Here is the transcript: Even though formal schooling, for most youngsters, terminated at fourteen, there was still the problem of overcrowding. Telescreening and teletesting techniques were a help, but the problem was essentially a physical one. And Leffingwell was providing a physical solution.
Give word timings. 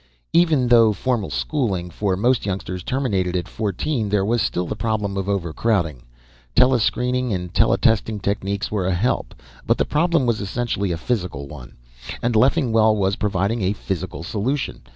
Even 0.33 0.69
though 0.69 0.93
formal 0.93 1.29
schooling, 1.29 1.91
for 1.91 2.17
most 2.17 2.43
youngsters, 2.43 2.81
terminated 2.81 3.35
at 3.35 3.47
fourteen, 3.47 4.09
there 4.09 4.25
was 4.25 4.41
still 4.41 4.65
the 4.65 4.75
problem 4.75 5.15
of 5.15 5.29
overcrowding. 5.29 6.01
Telescreening 6.55 7.31
and 7.31 7.53
teletesting 7.53 8.19
techniques 8.19 8.71
were 8.71 8.87
a 8.87 8.95
help, 8.95 9.35
but 9.63 9.77
the 9.77 9.85
problem 9.85 10.25
was 10.25 10.41
essentially 10.41 10.91
a 10.91 10.97
physical 10.97 11.47
one. 11.47 11.75
And 12.19 12.35
Leffingwell 12.35 12.95
was 12.95 13.15
providing 13.15 13.61
a 13.61 13.73
physical 13.73 14.23
solution. 14.23 14.81